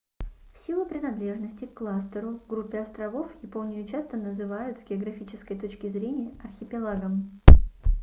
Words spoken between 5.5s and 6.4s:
точки зрения